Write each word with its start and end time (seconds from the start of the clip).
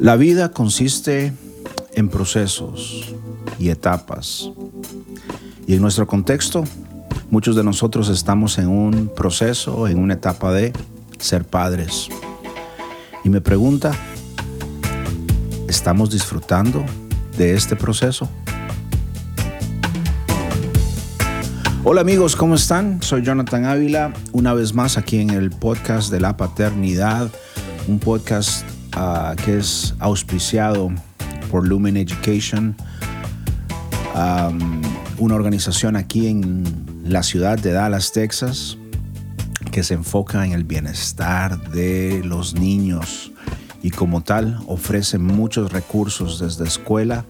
La 0.00 0.16
vida 0.16 0.48
consiste 0.48 1.34
en 1.92 2.08
procesos 2.08 3.14
y 3.58 3.68
etapas. 3.68 4.50
Y 5.66 5.74
en 5.74 5.82
nuestro 5.82 6.06
contexto, 6.06 6.64
muchos 7.30 7.54
de 7.54 7.62
nosotros 7.62 8.08
estamos 8.08 8.56
en 8.56 8.68
un 8.68 9.12
proceso, 9.14 9.88
en 9.88 9.98
una 9.98 10.14
etapa 10.14 10.54
de 10.54 10.72
ser 11.18 11.44
padres. 11.44 12.08
Y 13.24 13.28
me 13.28 13.42
pregunta, 13.42 13.92
¿estamos 15.68 16.10
disfrutando 16.10 16.82
de 17.36 17.54
este 17.54 17.76
proceso? 17.76 18.26
Hola 21.84 22.00
amigos, 22.00 22.36
¿cómo 22.36 22.54
están? 22.54 23.02
Soy 23.02 23.20
Jonathan 23.20 23.66
Ávila, 23.66 24.14
una 24.32 24.54
vez 24.54 24.72
más 24.72 24.96
aquí 24.96 25.18
en 25.18 25.28
el 25.28 25.50
podcast 25.50 26.10
de 26.10 26.20
la 26.20 26.38
paternidad, 26.38 27.30
un 27.86 27.98
podcast 27.98 28.69
uh, 28.96 29.36
que 29.36 29.58
es 29.58 29.94
auspiciado 29.98 30.90
por 31.50 31.66
Lumen 31.66 31.96
Education, 31.96 32.76
una 35.18 35.34
organización 35.34 35.96
aquí 35.96 36.28
en 36.28 36.64
la 37.04 37.22
ciudad 37.22 37.58
de 37.58 37.72
Dallas, 37.72 38.12
Texas, 38.12 38.76
que 39.70 39.82
se 39.82 39.94
enfoca 39.94 40.44
en 40.44 40.52
el 40.52 40.64
bienestar 40.64 41.70
de 41.70 42.22
los 42.24 42.54
niños 42.54 43.32
y 43.82 43.90
como 43.90 44.22
tal 44.22 44.58
ofrece 44.66 45.18
muchos 45.18 45.72
recursos 45.72 46.38
desde 46.38 46.64
escuela 46.64 47.24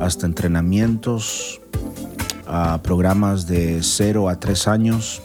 hasta 0.00 0.26
entrenamientos, 0.26 1.60
a 2.46 2.76
uh, 2.76 2.82
programas 2.82 3.46
de 3.46 3.82
0 3.82 4.28
a 4.28 4.40
3 4.40 4.68
años. 4.68 5.22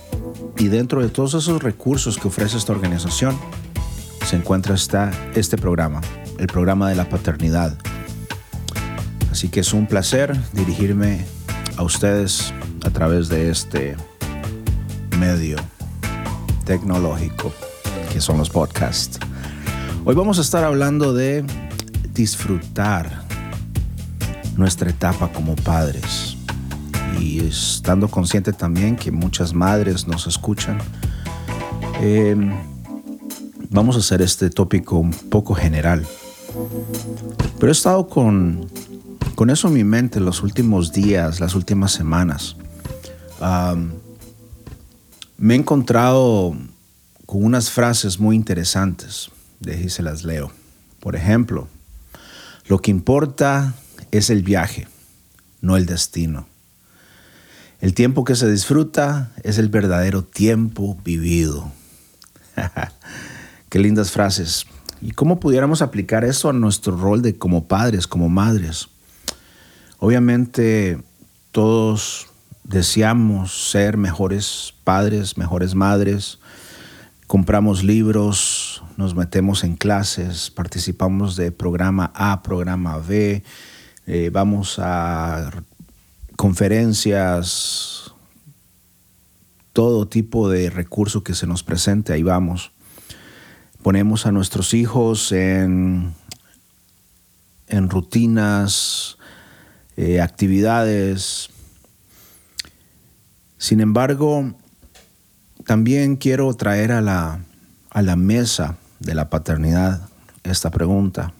Y 0.58 0.68
dentro 0.68 1.02
de 1.02 1.10
todos 1.10 1.34
esos 1.34 1.64
recursos 1.64 2.18
que 2.18 2.28
ofrece 2.28 2.58
esta 2.58 2.72
organización 2.72 3.38
se 4.26 4.36
encuentra 4.36 4.74
esta, 4.74 5.12
este 5.36 5.56
programa, 5.56 6.02
el 6.40 6.48
programa 6.48 6.90
de 6.90 6.96
la 6.96 7.08
paternidad. 7.08 7.78
Así 9.32 9.50
que 9.50 9.60
es 9.60 9.72
un 9.72 9.86
placer 9.86 10.36
dirigirme 10.54 11.24
a 11.78 11.84
ustedes 11.84 12.52
a 12.84 12.90
través 12.90 13.30
de 13.30 13.52
este 13.52 13.96
medio 15.20 15.58
tecnológico 16.66 17.54
que 18.12 18.20
son 18.20 18.40
los 18.40 18.50
podcasts. 18.50 19.20
Hoy 20.06 20.16
vamos 20.16 20.40
a 20.40 20.42
estar 20.42 20.64
hablando 20.64 21.14
de 21.14 21.46
disfrutar 22.12 23.22
nuestra 24.58 24.90
etapa 24.90 25.32
como 25.32 25.56
padres 25.56 26.36
y 27.20 27.46
estando 27.46 28.08
consciente 28.08 28.54
también 28.54 28.96
que 28.96 29.12
muchas 29.12 29.54
madres 29.54 30.08
nos 30.08 30.26
escuchan. 30.26 30.80
Eh, 32.02 32.36
vamos 33.76 33.98
a 33.98 34.00
hacer 34.00 34.22
este 34.22 34.50
tópico 34.50 34.98
un 34.98 35.12
poco 35.12 35.54
general. 35.54 36.08
Pero 37.60 37.68
he 37.68 37.72
estado 37.72 38.08
con, 38.08 38.68
con 39.36 39.50
eso 39.50 39.68
en 39.68 39.74
mi 39.74 39.84
mente 39.84 40.20
los 40.22 40.42
últimos 40.42 40.94
días, 40.94 41.42
las 41.42 41.54
últimas 41.56 41.92
semanas. 41.92 42.56
me 45.38 45.54
he 45.54 45.58
encontrado 45.58 46.56
con 47.26 47.44
unas 47.44 47.70
frases 47.70 48.20
muy 48.20 48.36
interesantes. 48.36 49.30
De 49.60 49.90
se 49.90 50.04
las 50.04 50.24
leo. 50.24 50.52
Por 51.00 51.16
ejemplo, 51.16 51.68
lo 52.68 52.80
que 52.80 52.92
importa 52.92 53.74
es 54.12 54.30
el 54.30 54.42
viaje, 54.42 54.88
no 55.62 55.76
el 55.76 55.86
destino. 55.86 56.48
El 57.82 57.94
tiempo 57.94 58.24
que 58.24 58.36
se 58.36 58.50
disfruta 58.50 59.32
es 59.44 59.58
el 59.58 59.70
verdadero 59.70 60.24
tiempo 60.24 60.98
vivido. 61.04 61.72
Qué 63.76 63.80
lindas 63.80 64.12
frases. 64.12 64.68
¿Y 65.02 65.12
cómo 65.12 65.42
pudiéramos 65.42 65.82
aplicar 65.82 66.24
eso 66.24 66.48
a 66.48 66.54
nuestro 66.54 66.96
rol 66.96 67.22
de 67.22 67.38
como 67.38 67.68
padres, 67.68 68.08
como 68.08 68.30
madres? 68.30 68.88
Obviamente 70.00 70.98
todos 71.52 72.28
deseamos 72.64 73.70
ser 73.70 73.98
mejores 73.98 74.74
padres, 74.86 75.38
mejores 75.38 75.76
madres. 75.76 76.40
Compramos 77.28 77.84
libros, 77.84 78.82
nos 78.96 79.14
metemos 79.14 79.66
en 79.66 79.76
clases, 79.76 80.52
participamos 80.52 81.36
de 81.36 81.52
programa 81.52 82.14
A, 82.16 82.44
programa 82.44 82.98
B, 83.00 83.44
eh, 84.08 84.30
vamos 84.32 84.80
a 84.80 85.52
conferencias, 86.38 88.14
todo 89.74 90.08
tipo 90.08 90.48
de 90.48 90.70
recurso 90.70 91.26
que 91.26 91.36
se 91.36 91.46
nos 91.46 91.62
presente, 91.62 92.14
ahí 92.14 92.24
vamos 92.24 92.72
ponemos 93.86 94.26
a 94.26 94.32
nuestros 94.32 94.74
hijos 94.74 95.32
en, 95.32 96.16
en 97.68 97.88
rutinas, 97.88 99.20
eh, 99.96 100.22
actividades. 100.22 101.52
Sin 103.60 103.82
embargo, 103.82 104.56
también 105.68 106.16
quiero 106.16 106.52
traer 106.56 106.92
a 106.94 107.02
la, 107.02 107.42
a 107.92 108.02
la 108.02 108.16
mesa 108.16 108.78
de 109.02 109.14
la 109.14 109.30
paternidad 109.30 110.10
esta 110.42 110.72
pregunta. 110.72 111.34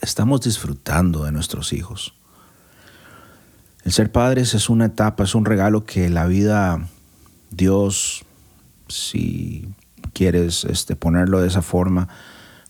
¿Estamos 0.00 0.40
disfrutando 0.40 1.24
de 1.24 1.32
nuestros 1.32 1.74
hijos? 1.74 2.14
El 3.84 3.92
ser 3.92 4.10
padres 4.10 4.54
es 4.54 4.70
una 4.70 4.86
etapa, 4.86 5.24
es 5.24 5.34
un 5.34 5.44
regalo 5.44 5.84
que 5.84 6.08
la 6.08 6.24
vida, 6.24 6.88
Dios, 7.50 8.24
si 8.88 9.68
quieres 10.14 10.64
este, 10.64 10.96
ponerlo 10.96 11.42
de 11.42 11.48
esa 11.48 11.60
forma, 11.60 12.08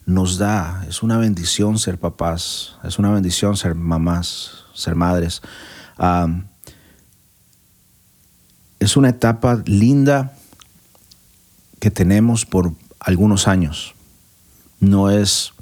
nos 0.07 0.37
da, 0.39 0.85
es 0.89 1.03
una 1.03 1.19
bendición 1.19 1.79
ser 1.79 1.99
papás, 1.99 2.77
es 2.83 2.99
una 2.99 3.11
bendición 3.11 3.57
ser 3.57 3.75
mamás, 3.75 4.65
ser 4.75 4.97
madres. 4.97 5.41
es 8.81 8.97
una 8.97 9.09
etapa 9.09 9.63
linda 9.65 10.33
que 11.79 11.91
tenemos 11.91 12.45
por 12.45 12.73
algunos 12.99 13.49
años. 13.49 13.95
No 14.81 15.11
es, 15.11 15.53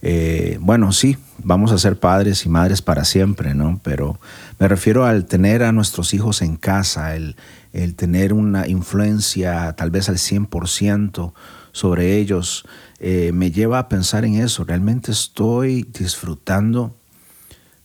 eh, 0.00 0.58
bueno, 0.60 0.92
sí, 0.92 1.18
vamos 1.44 1.72
a 1.72 1.78
ser 1.78 1.98
padres 1.98 2.46
y 2.46 2.48
madres 2.48 2.82
para 2.82 3.04
siempre, 3.04 3.54
¿no? 3.54 3.80
Pero 3.82 4.18
me 4.58 4.68
refiero 4.68 5.04
al 5.04 5.26
tener 5.26 5.62
a 5.62 5.72
nuestros 5.72 6.14
hijos 6.14 6.42
en 6.42 6.56
casa, 6.56 7.14
el, 7.16 7.36
el 7.72 7.94
tener 7.94 8.32
una 8.32 8.68
influencia 8.68 9.72
tal 9.74 9.90
vez 9.90 10.08
al 10.08 10.16
100% 10.16 11.32
sobre 11.72 12.18
ellos, 12.18 12.64
eh, 13.00 13.32
me 13.32 13.50
lleva 13.50 13.78
a 13.78 13.88
pensar 13.88 14.24
en 14.24 14.34
eso. 14.34 14.64
¿Realmente 14.64 15.10
estoy 15.10 15.82
disfrutando 15.82 16.94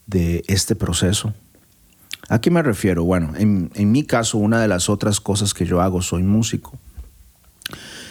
de 0.05 0.43
este 0.47 0.75
proceso? 0.75 1.33
¿A 2.29 2.41
qué 2.41 2.51
me 2.51 2.61
refiero? 2.61 3.05
Bueno, 3.05 3.33
en, 3.37 3.91
mi 3.91 4.03
caso, 4.03 4.37
una 4.37 4.61
de 4.61 4.67
las 4.67 4.89
otras 4.89 5.21
cosas 5.21 5.53
que 5.53 5.65
yo 5.65 5.81
hago, 5.81 6.01
soy 6.01 6.23
músico. 6.23 6.77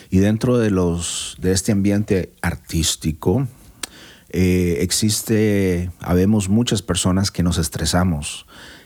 Y 0.09 0.19
dentro 0.19 0.57
de, 0.57 0.71
los, 0.71 1.37
de 1.39 1.53
este 1.53 1.73
ambiente 1.73 2.33
artístico, 2.41 3.47
eh, 4.39 4.83
existe, 4.83 5.91
habemos 5.99 6.51
muchas 6.51 6.83
personas 6.83 7.31
que 7.31 7.43
nos 7.43 7.57
estresamos 7.57 8.45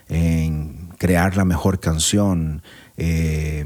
en 0.09 0.91
crear 0.97 1.37
la 1.37 1.44
mejor 1.44 1.81
canción, 1.81 2.62
eh, 2.97 3.65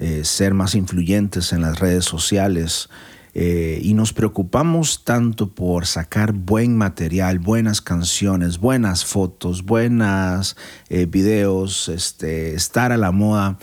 eh, 0.00 0.24
ser 0.24 0.54
más 0.54 0.74
influyentes 0.74 1.52
en 1.52 1.60
las 1.60 1.78
redes 1.78 2.04
sociales. 2.04 2.88
Y 3.36 3.94
nos 3.94 4.12
preocupamos 4.12 5.04
tanto 5.04 5.54
por 5.54 5.86
sacar 5.86 6.32
buen 6.32 6.76
material, 6.76 7.40
buenas 7.40 7.80
canciones, 7.80 8.58
buenas 8.58 9.04
fotos, 9.04 9.64
buenas 9.64 10.56
videos, 10.88 11.88
este, 11.88 12.54
estar 12.54 12.92
a 12.92 12.96
la 12.96 13.10
moda, 13.10 13.58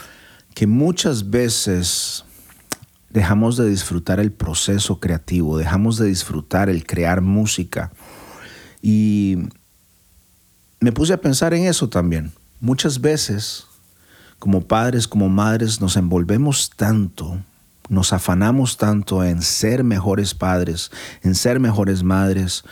que 0.56 0.68
muchas 0.68 1.30
veces 1.30 2.26
dejamos 3.12 3.58
de 3.58 3.70
disfrutar 3.70 4.20
el 4.20 4.32
proceso 4.32 5.00
creativo, 5.00 5.58
dejamos 5.58 5.98
de 5.98 6.08
disfrutar 6.08 6.70
el 6.70 6.86
crear 6.86 7.22
música. 7.22 7.92
Y 8.82 9.38
me 10.80 10.92
puse 10.92 11.14
a 11.14 11.22
pensar 11.22 11.54
en 11.54 11.66
eso 11.66 11.90
también. 11.90 12.32
Muchas 12.60 13.02
veces 13.02 13.66
como 14.40 14.62
padres, 14.62 15.08
como 15.08 15.30
madres, 15.30 15.82
nos 15.82 15.98
envolvemos 15.98 16.72
tanto, 16.76 17.38
nos 17.90 18.12
afanamos 18.12 18.78
tanto 18.78 19.24
en 19.24 19.44
ser 19.44 19.84
mejores 19.84 20.34
padres, 20.34 20.90
en 21.22 21.36
ser 21.36 21.60
mejores 21.60 22.02
madres. 22.02 22.64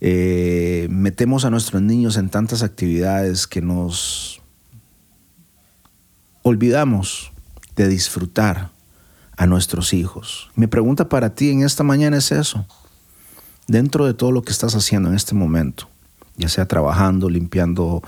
Eh, 0.00 0.88
metemos 0.90 1.44
a 1.44 1.50
nuestros 1.50 1.82
niños 1.82 2.16
en 2.16 2.30
tantas 2.30 2.64
actividades 2.64 3.46
que 3.46 3.62
nos 3.62 4.42
olvidamos 6.42 7.30
de 7.76 7.86
disfrutar 7.86 8.70
a 9.36 9.46
nuestros 9.46 9.92
hijos. 9.92 10.50
Mi 10.54 10.66
pregunta 10.66 11.08
para 11.08 11.34
ti 11.34 11.50
en 11.50 11.62
esta 11.62 11.82
mañana 11.82 12.16
es 12.16 12.32
eso. 12.32 12.66
Dentro 13.68 14.06
de 14.06 14.14
todo 14.14 14.32
lo 14.32 14.42
que 14.42 14.52
estás 14.52 14.74
haciendo 14.74 15.08
en 15.08 15.14
este 15.14 15.34
momento, 15.34 15.88
ya 16.36 16.48
sea 16.48 16.66
trabajando, 16.66 17.28
limpiando 17.28 18.02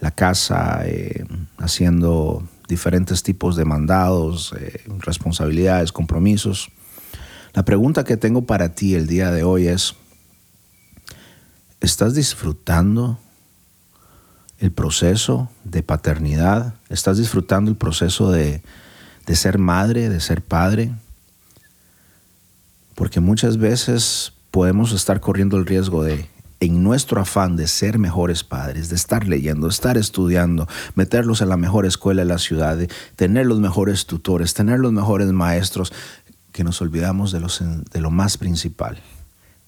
la 0.00 0.10
casa, 0.10 0.82
eh, 0.84 1.24
haciendo 1.58 2.42
diferentes 2.68 3.22
tipos 3.22 3.56
de 3.56 3.64
mandados, 3.64 4.54
eh, 4.58 4.82
responsabilidades, 5.00 5.92
compromisos. 5.92 6.70
La 7.52 7.64
pregunta 7.64 8.04
que 8.04 8.16
tengo 8.16 8.42
para 8.46 8.70
ti 8.70 8.94
el 8.94 9.06
día 9.06 9.30
de 9.30 9.44
hoy 9.44 9.68
es, 9.68 9.94
¿Estás 11.82 12.14
disfrutando 12.14 13.18
el 14.60 14.70
proceso 14.70 15.50
de 15.64 15.82
paternidad? 15.82 16.74
¿Estás 16.88 17.18
disfrutando 17.18 17.72
el 17.72 17.76
proceso 17.76 18.30
de, 18.30 18.62
de 19.26 19.36
ser 19.36 19.58
madre, 19.58 20.08
de 20.08 20.20
ser 20.20 20.42
padre? 20.42 20.92
Porque 22.94 23.20
muchas 23.20 23.56
veces 23.56 24.32
podemos 24.50 24.92
estar 24.92 25.20
corriendo 25.20 25.56
el 25.56 25.66
riesgo 25.66 26.04
de, 26.04 26.28
en 26.60 26.84
nuestro 26.84 27.20
afán 27.20 27.56
de 27.56 27.66
ser 27.66 27.98
mejores 27.98 28.44
padres, 28.44 28.88
de 28.88 28.96
estar 28.96 29.26
leyendo, 29.26 29.68
estar 29.68 29.96
estudiando, 29.96 30.68
meterlos 30.94 31.40
en 31.40 31.48
la 31.48 31.56
mejor 31.56 31.86
escuela 31.86 32.22
de 32.22 32.28
la 32.28 32.38
ciudad, 32.38 32.76
de 32.76 32.88
tener 33.16 33.46
los 33.46 33.58
mejores 33.58 34.06
tutores, 34.06 34.54
tener 34.54 34.78
los 34.78 34.92
mejores 34.92 35.32
maestros, 35.32 35.92
que 36.52 36.64
nos 36.64 36.80
olvidamos 36.80 37.32
de, 37.32 37.40
de 37.90 38.00
lo 38.00 38.10
más 38.10 38.36
principal, 38.36 39.00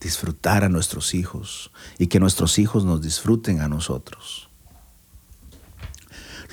disfrutar 0.01 0.63
a 0.65 0.69
nuestros 0.69 1.15
hijos 1.15 1.73
y 1.99 2.07
que 2.07 2.21
nuestros 2.21 2.59
hijos 2.59 2.85
nos 2.85 3.03
disfruten 3.03 3.61
a 3.61 3.69
nosotros. 3.69 4.44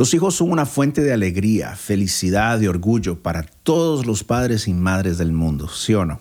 Los 0.01 0.15
hijos 0.15 0.33
son 0.33 0.51
una 0.51 0.65
fuente 0.65 1.03
de 1.03 1.13
alegría, 1.13 1.75
felicidad 1.75 2.59
y 2.59 2.65
orgullo 2.65 3.21
para 3.21 3.43
todos 3.43 4.07
los 4.07 4.23
padres 4.23 4.67
y 4.67 4.73
madres 4.73 5.19
del 5.19 5.31
mundo, 5.31 5.69
¿sí 5.69 5.93
o 5.93 6.05
no? 6.05 6.19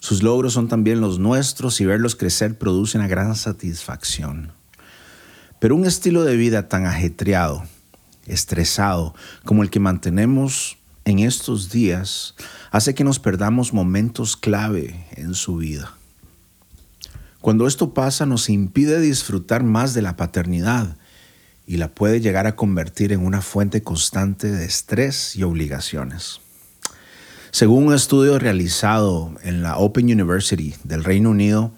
Sus 0.00 0.22
logros 0.22 0.52
son 0.52 0.68
también 0.68 1.00
los 1.00 1.18
nuestros 1.18 1.80
y 1.80 1.86
verlos 1.86 2.14
crecer 2.14 2.58
produce 2.58 2.98
una 2.98 3.06
gran 3.06 3.36
satisfacción. 3.36 4.52
Pero 5.60 5.76
un 5.76 5.86
estilo 5.86 6.24
de 6.24 6.36
vida 6.36 6.68
tan 6.68 6.84
ajetreado, 6.84 7.64
estresado 8.26 9.14
como 9.46 9.62
el 9.62 9.70
que 9.70 9.80
mantenemos 9.80 10.76
en 11.06 11.20
estos 11.20 11.70
días 11.70 12.34
hace 12.70 12.94
que 12.94 13.02
nos 13.02 13.18
perdamos 13.18 13.72
momentos 13.72 14.36
clave 14.36 15.06
en 15.12 15.32
su 15.32 15.56
vida. 15.56 15.94
Cuando 17.40 17.66
esto 17.66 17.94
pasa 17.94 18.26
nos 18.26 18.50
impide 18.50 19.00
disfrutar 19.00 19.62
más 19.62 19.94
de 19.94 20.02
la 20.02 20.16
paternidad 20.16 20.98
y 21.66 21.76
la 21.78 21.88
puede 21.88 22.20
llegar 22.20 22.46
a 22.46 22.56
convertir 22.56 23.12
en 23.12 23.24
una 23.24 23.40
fuente 23.40 23.82
constante 23.82 24.50
de 24.50 24.64
estrés 24.64 25.36
y 25.36 25.42
obligaciones. 25.42 26.40
Según 27.50 27.86
un 27.86 27.94
estudio 27.94 28.38
realizado 28.38 29.32
en 29.42 29.62
la 29.62 29.78
Open 29.78 30.06
University 30.06 30.74
del 30.84 31.04
Reino 31.04 31.30
Unido, 31.30 31.72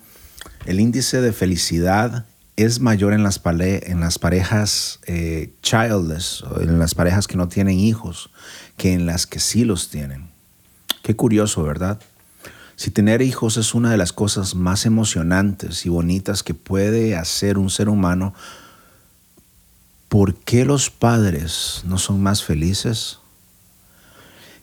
el 0.64 0.80
índice 0.80 1.20
de 1.20 1.32
felicidad 1.32 2.26
es 2.56 2.80
mayor 2.80 3.12
en 3.12 3.22
las, 3.22 3.40
en 3.44 4.00
las 4.00 4.18
parejas 4.18 5.00
eh, 5.06 5.52
childless, 5.62 6.42
en 6.60 6.78
las 6.78 6.94
parejas 6.94 7.26
que 7.26 7.36
no 7.36 7.48
tienen 7.48 7.78
hijos, 7.78 8.30
que 8.78 8.94
en 8.94 9.04
las 9.04 9.26
que 9.26 9.38
sí 9.38 9.64
los 9.64 9.90
tienen. 9.90 10.30
Qué 11.02 11.14
curioso, 11.14 11.62
¿verdad? 11.62 12.00
Si 12.76 12.90
tener 12.90 13.22
hijos 13.22 13.56
es 13.58 13.74
una 13.74 13.90
de 13.90 13.96
las 13.96 14.12
cosas 14.12 14.54
más 14.54 14.86
emocionantes 14.86 15.86
y 15.86 15.88
bonitas 15.88 16.42
que 16.42 16.54
puede 16.54 17.16
hacer 17.16 17.58
un 17.58 17.70
ser 17.70 17.88
humano, 17.88 18.34
¿por 20.08 20.34
qué 20.34 20.64
los 20.64 20.90
padres 20.90 21.82
no 21.84 21.98
son 21.98 22.22
más 22.22 22.42
felices? 22.42 23.18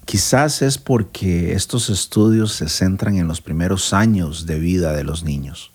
Quizás 0.05 0.61
es 0.61 0.77
porque 0.77 1.53
estos 1.53 1.89
estudios 1.89 2.53
se 2.53 2.67
centran 2.67 3.15
en 3.15 3.27
los 3.27 3.41
primeros 3.41 3.93
años 3.93 4.45
de 4.45 4.59
vida 4.59 4.93
de 4.93 5.03
los 5.03 5.23
niños, 5.23 5.71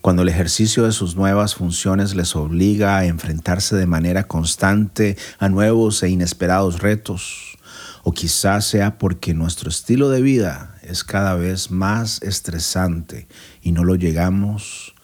cuando 0.00 0.22
el 0.22 0.28
ejercicio 0.28 0.84
de 0.84 0.92
sus 0.92 1.16
nuevas 1.16 1.54
funciones 1.54 2.14
les 2.14 2.36
obliga 2.36 2.98
a 2.98 3.06
enfrentarse 3.06 3.74
de 3.76 3.86
manera 3.86 4.24
constante 4.24 5.16
a 5.38 5.48
nuevos 5.48 6.02
e 6.02 6.10
inesperados 6.10 6.80
retos, 6.80 7.58
o 8.02 8.12
quizás 8.12 8.66
sea 8.66 8.98
porque 8.98 9.34
nuestro 9.34 9.70
estilo 9.70 10.10
de 10.10 10.22
vida 10.22 10.76
es 10.82 11.02
cada 11.02 11.34
vez 11.34 11.70
más 11.70 12.22
estresante 12.22 13.26
y 13.62 13.72
no 13.72 13.84
lo 13.84 13.96
llegamos 13.96 14.94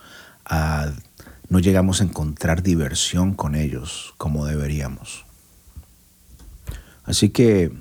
a 0.44 0.92
no 1.52 1.60
llegamos 1.60 2.00
a 2.00 2.04
encontrar 2.04 2.64
diversión 2.64 3.34
con 3.34 3.54
ellos 3.54 4.14
como 4.16 4.46
deberíamos. 4.46 5.24
Así 7.04 7.28
que 7.28 7.72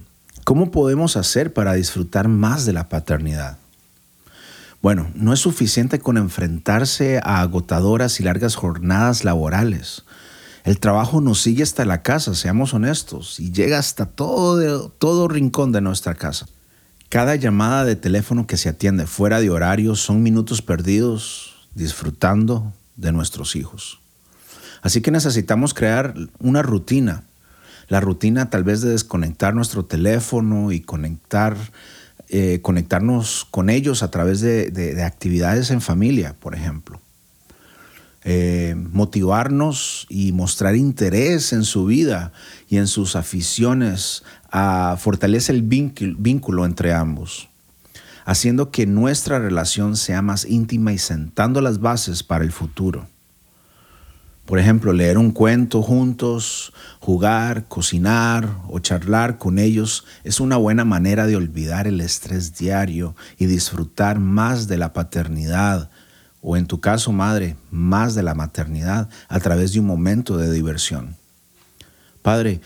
¿Cómo 0.44 0.72
podemos 0.72 1.18
hacer 1.18 1.54
para 1.54 1.74
disfrutar 1.74 2.28
más 2.28 2.66
de 2.66 2.74
la 2.74 2.90
paternidad? 2.90 3.58
Bueno, 4.82 5.12
no 5.14 5.34
es 5.34 5.40
suficiente 5.40 6.00
con 6.00 6.18
enfrentarse 6.18 7.20
a 7.24 7.42
agotadoras 7.42 8.20
y 8.20 8.24
largas 8.24 8.56
jornadas 8.56 9.24
laborales. 9.24 10.04
El 10.64 10.80
trabajo 10.80 11.22
nos 11.22 11.42
sigue 11.42 11.62
hasta 11.62 11.86
la 11.86 12.02
casa, 12.02 12.34
seamos 12.34 12.74
honestos, 12.74 13.40
y 13.40 13.52
llega 13.52 13.78
hasta 13.78 14.08
todo, 14.08 14.90
todo 14.90 15.28
rincón 15.28 15.72
de 15.72 15.82
nuestra 15.82 16.16
casa. 16.16 16.48
Cada 17.10 17.36
llamada 17.36 17.86
de 17.86 17.96
teléfono 17.96 18.48
que 18.48 18.58
se 18.58 18.70
atiende 18.70 19.06
fuera 19.06 19.42
de 19.42 19.52
horario 19.52 19.96
son 19.96 20.24
minutos 20.24 20.64
perdidos 20.64 21.68
disfrutando 21.76 22.74
de 23.02 23.12
nuestros 23.12 23.56
hijos. 23.56 24.00
Así 24.82 25.02
que 25.02 25.12
necesitamos 25.12 25.74
crear 25.74 26.14
una 26.40 26.62
rutina 26.62 27.24
la 27.92 28.00
rutina 28.00 28.50
tal 28.50 28.64
vez 28.64 28.80
de 28.80 28.92
desconectar 28.92 29.54
nuestro 29.54 29.84
teléfono 29.84 30.72
y 30.72 30.80
conectar, 30.80 31.58
eh, 32.30 32.60
conectarnos 32.62 33.46
con 33.52 33.70
ellos 33.70 34.02
a 34.02 34.10
través 34.10 34.40
de, 34.40 35.04
actividades 35.06 35.72
en 35.72 35.82
familia, 35.82 36.34
por 36.40 36.56
ejemplo. 36.56 37.02
Eh, 38.24 38.76
motivarnos 38.78 40.08
y 40.08 40.32
mostrar 40.32 40.78
interés 40.78 41.52
en 41.52 41.66
su 41.66 41.86
vida 41.86 42.32
y 42.70 42.78
en 42.78 42.88
sus 42.88 43.18
aficiones 43.18 44.24
a, 44.50 44.96
fortalece 44.98 45.52
el 45.52 45.64
vínculo 45.64 46.64
entre 46.64 46.94
ambos, 46.94 47.50
haciendo 48.26 48.72
que 48.72 48.86
nuestra 48.86 49.40
relación 49.40 49.96
sea 49.96 50.22
más 50.22 50.46
íntima 50.46 50.94
y 50.94 50.98
sentando 50.98 51.62
las 51.62 51.80
bases 51.80 52.24
para 52.24 52.44
el 52.44 52.52
futuro. 52.52 53.08
Por 54.46 54.60
ejemplo, 54.60 54.92
leer 54.92 55.18
un 55.18 55.32
cuento 55.32 55.82
juntos, 55.82 56.74
jugar, 57.00 57.68
cocinar 57.68 58.50
o 58.68 58.80
charlar 58.80 59.38
con 59.38 59.60
ellos 59.60 60.06
es 60.24 60.40
una 60.40 60.58
buena 60.58 60.84
manera 60.84 61.26
de 61.28 61.36
olvidar 61.36 61.88
el 61.88 62.02
estrés 62.02 62.58
diario 62.58 63.16
y 63.38 63.46
disfrutar 63.46 64.20
más 64.20 64.68
de 64.68 64.78
la 64.78 64.94
paternidad 64.94 65.90
o 66.42 66.58
en 66.58 66.66
tu 66.66 66.82
caso 66.82 67.12
madre, 67.12 67.56
más 67.70 68.16
de 68.16 68.24
la 68.24 68.34
maternidad 68.34 69.10
a 69.30 69.40
través 69.40 69.74
de 69.74 69.80
un 69.80 69.86
momento 69.86 70.38
de 70.38 70.52
diversión. 70.52 71.16
Padre, 72.22 72.62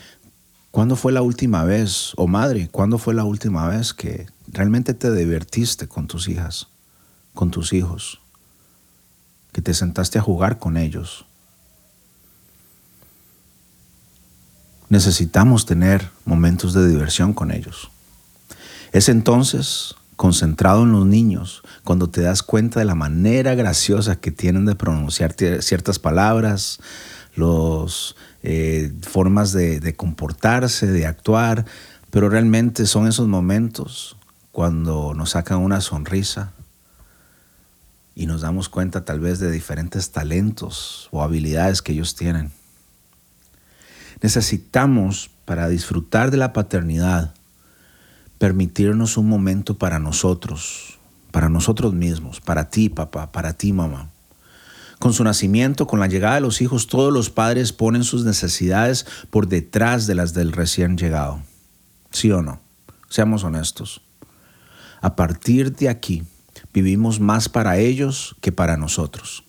¿cuándo 0.76 0.98
fue 0.98 1.14
la 1.14 1.22
última 1.22 1.64
vez, 1.64 2.12
o 2.18 2.28
madre, 2.28 2.68
cuándo 2.70 2.98
fue 2.98 3.14
la 3.14 3.24
última 3.24 3.70
vez 3.70 3.94
que 3.94 4.28
realmente 4.50 4.94
te 4.94 5.10
divertiste 5.10 5.88
con 5.88 6.06
tus 6.06 6.28
hijas, 6.28 6.68
con 7.34 7.50
tus 7.50 7.72
hijos, 7.72 8.20
que 9.54 9.62
te 9.62 9.74
sentaste 9.74 10.20
a 10.20 10.22
jugar 10.22 10.60
con 10.60 10.76
ellos? 10.76 11.26
necesitamos 14.90 15.66
tener 15.66 16.10
momentos 16.26 16.74
de 16.74 16.88
diversión 16.90 17.34
con 17.34 17.52
ellos. 17.52 17.90
Es 18.92 19.08
entonces, 19.08 19.96
concentrado 20.18 20.84
en 20.84 20.92
los 20.92 21.06
niños, 21.06 21.64
cuando 21.86 22.10
te 22.10 22.22
das 22.22 22.44
cuenta 22.44 22.80
de 22.80 22.86
la 22.86 22.96
manera 22.96 23.56
graciosa 23.56 24.18
que 24.18 24.32
tienen 24.32 24.66
de 24.66 24.76
pronunciar 24.76 25.36
ciertas 25.62 26.00
palabras, 26.00 26.80
las 27.36 28.16
eh, 28.48 28.94
formas 29.02 29.54
de, 29.54 29.80
de 29.80 29.96
comportarse, 29.96 30.86
de 30.86 31.08
actuar, 31.08 31.66
pero 32.12 32.30
realmente 32.30 32.86
son 32.86 33.08
esos 33.08 33.28
momentos 33.28 34.18
cuando 34.52 35.16
nos 35.16 35.32
sacan 35.32 35.58
una 35.58 35.82
sonrisa 35.82 36.54
y 38.14 38.28
nos 38.28 38.42
damos 38.42 38.70
cuenta 38.70 39.04
tal 39.04 39.20
vez 39.20 39.40
de 39.40 39.50
diferentes 39.50 40.12
talentos 40.12 41.10
o 41.12 41.24
habilidades 41.24 41.82
que 41.82 41.94
ellos 41.94 42.14
tienen. 42.14 42.52
Necesitamos, 44.22 45.32
para 45.46 45.68
disfrutar 45.68 46.30
de 46.30 46.38
la 46.38 46.54
paternidad, 46.54 47.34
permitirnos 48.38 49.18
un 49.18 49.28
momento 49.28 49.80
para 49.80 49.98
nosotros, 49.98 51.00
para 51.32 51.50
nosotros 51.50 51.96
mismos, 51.96 52.42
para 52.42 52.70
ti, 52.70 52.90
papá, 52.90 53.32
para 53.32 53.54
ti, 53.54 53.74
mamá. 53.74 54.12
Con 55.00 55.14
su 55.14 55.24
nacimiento, 55.24 55.88
con 55.88 56.00
la 56.00 56.08
llegada 56.08 56.36
de 56.36 56.42
los 56.42 56.62
hijos, 56.62 56.88
todos 56.88 57.12
los 57.12 57.30
padres 57.30 57.74
ponen 57.74 58.04
sus 58.04 58.24
necesidades 58.24 59.06
por 59.30 59.48
detrás 59.48 60.08
de 60.08 60.16
las 60.16 60.34
del 60.34 60.52
recién 60.52 60.98
llegado. 60.98 61.42
¿Sí 62.12 62.32
o 62.32 62.42
no? 62.42 62.62
Seamos 63.10 63.44
honestos. 63.44 64.02
A 65.02 65.16
partir 65.16 65.76
de 65.76 65.90
aquí, 65.90 66.24
vivimos 66.74 67.20
más 67.20 67.50
para 67.50 67.78
ellos 67.78 68.36
que 68.42 68.52
para 68.52 68.78
nosotros. 68.78 69.44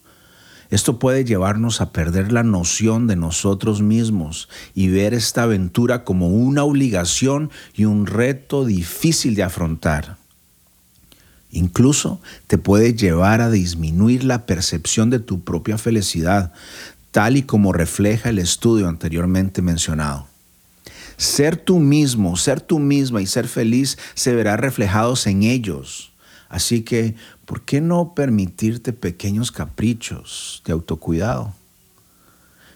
Esto 0.69 0.99
puede 0.99 1.25
llevarnos 1.25 1.81
a 1.81 1.93
perder 1.93 2.33
la 2.33 2.43
noción 2.43 3.07
de 3.07 3.15
nosotros 3.15 3.83
mismos 3.83 4.49
y 4.75 4.89
ver 4.89 5.15
esta 5.15 5.45
aventura 5.45 6.03
como 6.03 6.29
una 6.29 6.65
obligación 6.65 7.51
y 7.73 7.85
un 7.85 8.07
reto 8.07 8.65
difícil 8.65 9.37
de 9.37 9.45
afrontar. 9.45 10.17
Incluso 11.51 12.21
te 12.47 12.59
puede 12.59 12.95
llevar 12.95 13.41
a 13.41 13.51
disminuir 13.51 14.25
la 14.25 14.47
percepción 14.47 15.11
de 15.11 15.21
tu 15.21 15.41
propia 15.41 15.79
felicidad, 15.79 16.53
tal 17.11 17.37
y 17.37 17.43
como 17.43 17.73
refleja 17.73 18.29
el 18.29 18.39
estudio 18.39 18.89
anteriormente 18.89 19.63
mencionado. 19.63 20.27
Ser 21.17 21.57
tú 21.57 21.79
mismo, 21.79 22.37
ser 22.37 22.61
tú 22.61 22.79
misma 22.79 23.23
y 23.23 23.27
ser 23.27 23.49
feliz 23.49 23.97
se 24.15 24.35
verá 24.35 24.57
reflejados 24.57 25.27
en 25.27 25.45
ellos. 25.45 26.13
Así 26.49 26.83
que 26.83 27.15
¿por 27.47 27.63
qué 27.63 27.81
no 27.81 28.15
permitirte 28.15 28.93
pequeños 28.93 29.51
caprichos 29.51 30.63
de 30.67 30.73
autocuidado? 30.73 31.55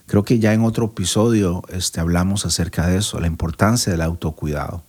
Creo 0.07 0.25
que 0.25 0.39
ya 0.39 0.53
en 0.55 0.65
otro 0.65 0.87
episodio 0.87 1.63
este, 1.69 2.01
hablamos 2.01 2.45
acerca 2.45 2.87
de 2.87 2.99
eso, 2.99 3.21
la 3.21 3.27
importancia 3.27 3.93
del 3.93 4.01
autocuidado. 4.01 4.83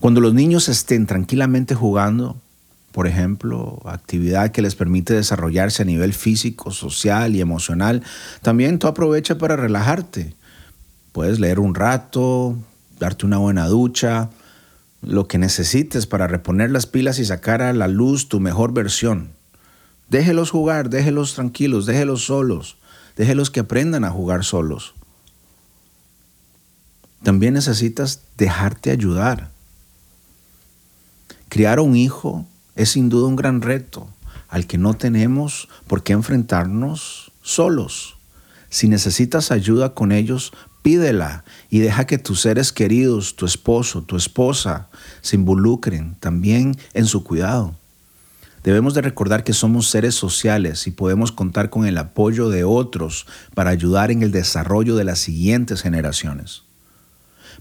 Cuando 0.00 0.22
los 0.22 0.32
niños 0.32 0.70
estén 0.70 1.06
tranquilamente 1.06 1.74
jugando, 1.74 2.40
por 2.90 3.06
ejemplo, 3.06 3.82
actividad 3.84 4.50
que 4.50 4.62
les 4.62 4.74
permite 4.74 5.12
desarrollarse 5.12 5.82
a 5.82 5.84
nivel 5.84 6.14
físico, 6.14 6.70
social 6.70 7.36
y 7.36 7.42
emocional, 7.42 8.02
también 8.40 8.78
tú 8.78 8.86
aprovecha 8.86 9.36
para 9.36 9.56
relajarte. 9.56 10.34
Puedes 11.12 11.38
leer 11.38 11.60
un 11.60 11.74
rato, 11.74 12.56
darte 12.98 13.26
una 13.26 13.36
buena 13.36 13.66
ducha, 13.66 14.30
lo 15.02 15.28
que 15.28 15.36
necesites 15.36 16.06
para 16.06 16.26
reponer 16.26 16.70
las 16.70 16.86
pilas 16.86 17.18
y 17.18 17.26
sacar 17.26 17.60
a 17.60 17.74
la 17.74 17.86
luz 17.86 18.28
tu 18.28 18.40
mejor 18.40 18.72
versión. 18.72 19.32
Déjelos 20.08 20.50
jugar, 20.50 20.88
déjelos 20.88 21.34
tranquilos, 21.34 21.84
déjelos 21.84 22.24
solos, 22.24 22.78
déjelos 23.16 23.50
que 23.50 23.60
aprendan 23.60 24.04
a 24.04 24.10
jugar 24.10 24.44
solos. 24.44 24.94
También 27.22 27.52
necesitas 27.52 28.22
dejarte 28.38 28.90
ayudar. 28.90 29.50
Criar 31.50 31.78
a 31.78 31.82
un 31.82 31.96
hijo 31.96 32.46
es 32.76 32.90
sin 32.90 33.08
duda 33.08 33.26
un 33.26 33.34
gran 33.34 33.60
reto 33.60 34.08
al 34.48 34.68
que 34.68 34.78
no 34.78 34.94
tenemos 34.94 35.68
por 35.88 36.04
qué 36.04 36.12
enfrentarnos 36.12 37.32
solos. 37.42 38.16
Si 38.68 38.86
necesitas 38.86 39.50
ayuda 39.50 39.92
con 39.92 40.12
ellos, 40.12 40.52
pídela 40.82 41.42
y 41.68 41.80
deja 41.80 42.06
que 42.06 42.18
tus 42.18 42.40
seres 42.40 42.70
queridos, 42.70 43.34
tu 43.34 43.46
esposo, 43.46 44.02
tu 44.02 44.16
esposa, 44.16 44.90
se 45.22 45.34
involucren 45.34 46.14
también 46.20 46.76
en 46.94 47.06
su 47.06 47.24
cuidado. 47.24 47.74
Debemos 48.62 48.94
de 48.94 49.02
recordar 49.02 49.42
que 49.42 49.52
somos 49.52 49.90
seres 49.90 50.14
sociales 50.14 50.86
y 50.86 50.92
podemos 50.92 51.32
contar 51.32 51.68
con 51.68 51.84
el 51.84 51.98
apoyo 51.98 52.48
de 52.48 52.62
otros 52.62 53.26
para 53.54 53.70
ayudar 53.70 54.12
en 54.12 54.22
el 54.22 54.30
desarrollo 54.30 54.94
de 54.94 55.02
las 55.02 55.18
siguientes 55.18 55.82
generaciones. 55.82 56.62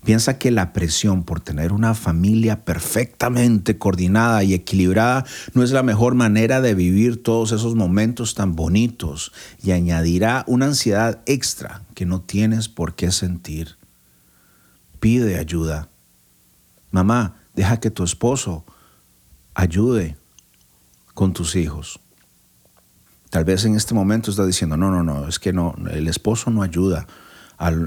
Piensa 0.04 0.38
que 0.38 0.50
la 0.50 0.72
presión 0.72 1.24
por 1.24 1.42
tener 1.42 1.74
una 1.74 1.94
familia 1.94 2.64
perfectamente 2.64 3.78
coordinada 3.78 4.44
y 4.44 4.54
equilibrada 4.54 5.26
no 5.54 5.64
es 5.64 5.72
la 5.72 5.84
mejor 5.84 6.16
manera 6.16 6.62
de 6.62 6.74
vivir 6.74 7.22
todos 7.22 7.52
esos 7.52 7.76
momentos 7.76 8.34
tan 8.34 8.56
bonitos 8.56 9.34
y 9.62 9.72
añadirá 9.72 10.46
una 10.48 10.68
ansiedad 10.68 11.22
extra 11.26 11.84
que 11.96 12.06
no 12.06 12.22
tienes 12.22 12.70
por 12.70 12.96
qué 12.96 13.12
sentir. 13.12 13.78
Pide 15.00 15.38
ayuda. 15.38 15.90
Mamá, 16.92 17.36
deja 17.54 17.80
que 17.80 17.92
tu 17.92 18.04
esposo 18.04 18.64
ayude 19.54 20.18
con 21.14 21.34
tus 21.34 21.56
hijos. 21.56 22.00
Tal 23.30 23.44
vez 23.44 23.66
en 23.66 23.76
este 23.76 23.94
momento 23.94 24.32
estás 24.32 24.48
diciendo, 24.48 24.78
no, 24.78 24.90
no, 24.90 25.04
no, 25.04 25.28
es 25.28 25.40
que 25.40 25.54
no, 25.54 25.76
el 25.92 26.08
esposo 26.08 26.50
no 26.50 26.64
ayuda 26.64 27.06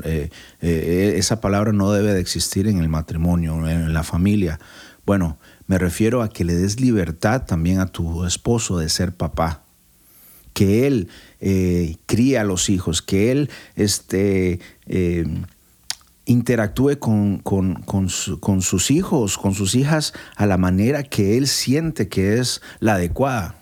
eh, 0.05 0.31
eh, 0.61 1.15
esa 1.17 1.41
palabra 1.41 1.73
no 1.73 1.93
debe 1.93 2.13
de 2.13 2.21
existir 2.21 2.67
en 2.67 2.79
el 2.79 2.89
matrimonio, 2.89 3.69
en 3.69 3.93
la 3.93 4.03
familia. 4.03 4.61
Bueno, 5.07 5.39
me 5.67 5.79
refiero 5.79 6.23
a 6.23 6.29
que 6.29 6.45
le 6.45 6.55
des 6.55 6.81
libertad 6.81 7.45
también 7.47 7.81
a 7.81 7.87
tu 7.87 8.25
esposo 8.25 8.79
de 8.79 8.89
ser 8.89 9.13
papá. 9.13 9.63
Que 10.53 10.87
él 10.87 11.09
eh, 11.41 11.97
críe 12.07 12.39
a 12.39 12.45
los 12.45 12.69
hijos, 12.69 13.01
que 13.01 13.33
él 13.33 13.51
este, 13.75 14.61
interactúe 16.27 16.99
con, 16.99 17.39
con, 17.39 18.11
sus 18.11 18.91
hijos, 18.91 19.39
con 19.39 19.55
sus 19.55 19.75
hijas, 19.75 20.13
a 20.37 20.47
la 20.47 20.59
manera 20.59 21.03
que 21.03 21.39
él 21.39 21.49
siente 21.49 22.09
que 22.09 22.39
es 22.39 22.61
la 22.81 22.95
adecuada. 22.95 23.57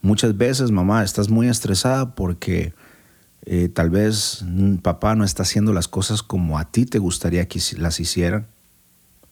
Muchas 0.00 0.36
veces, 0.36 0.70
mamá, 0.70 1.04
estás 1.04 1.28
muy 1.28 1.48
estresada 1.48 2.14
porque 2.14 2.72
eh, 3.44 3.68
tal 3.68 3.90
vez 3.90 4.44
mm, 4.44 4.76
papá 4.76 5.14
no 5.14 5.24
está 5.24 5.42
haciendo 5.42 5.72
las 5.72 5.88
cosas 5.88 6.22
como 6.22 6.58
a 6.58 6.70
ti 6.70 6.86
te 6.86 6.98
gustaría 6.98 7.48
que 7.48 7.60
las 7.78 8.00
hicieran. 8.00 8.46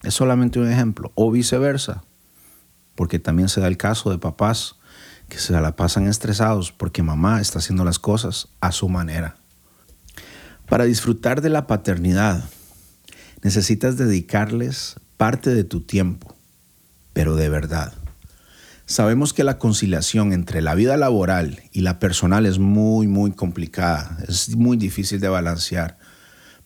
Es 0.02 0.14
solamente 0.14 0.59
un 0.59 0.71
ejemplo. 0.71 1.12
O 1.14 1.31
viceversa. 1.31 2.02
Porque 2.95 3.19
también 3.19 3.49
se 3.49 3.61
da 3.61 3.69
el 3.69 3.76
caso 3.76 4.11
de 4.11 4.19
papás 4.19 4.76
que 5.29 5.38
se 5.38 5.52
la 5.52 5.76
pasan 5.76 6.09
estresados 6.09 6.73
porque 6.73 7.02
mamá 7.02 7.40
está 7.40 7.61
haciendo 7.61 7.85
las 7.85 7.99
cosas 7.99 8.49
a 8.61 8.73
su 8.73 8.88
manera. 8.88 9.37
Para 10.69 10.85
disfrutar 10.85 11.40
de 11.40 11.50
la 11.50 11.67
paternidad, 11.67 12.45
necesitas 13.43 13.97
dedicarles 13.97 14.97
parte 15.17 15.55
de 15.55 15.64
tu 15.64 15.81
tiempo, 15.83 16.35
pero 17.12 17.37
de 17.37 17.49
verdad. 17.49 17.95
Sabemos 18.90 19.32
que 19.32 19.44
la 19.44 19.56
conciliación 19.56 20.32
entre 20.32 20.62
la 20.62 20.75
vida 20.75 20.97
laboral 20.97 21.62
y 21.70 21.82
la 21.82 22.00
personal 22.00 22.44
es 22.44 22.59
muy, 22.59 23.06
muy 23.06 23.30
complicada, 23.30 24.18
es 24.26 24.56
muy 24.56 24.76
difícil 24.76 25.20
de 25.20 25.28
balancear. 25.28 25.97